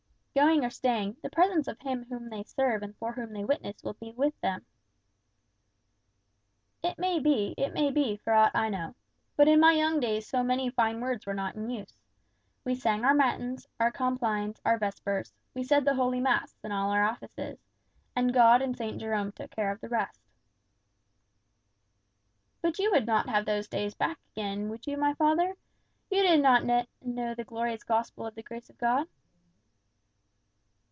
[0.33, 3.83] "Going or staying, the presence of Him whom they serve and for whom they witness
[3.83, 4.65] will be with them."
[6.81, 8.95] "It may be, it may be, for aught I know.
[9.35, 11.93] But in my young days so many fine words were not in use.
[12.63, 16.91] We sang our matins, our complines, our vespers; we said the holy mass and all
[16.91, 17.59] our offices,
[18.15, 19.01] and God and St.
[19.01, 20.21] Jerome took care of the rest."
[22.61, 25.57] "But you would not have those days back again, would you, my father?
[26.09, 29.09] You did not then know the glorious gospel of the grace of God."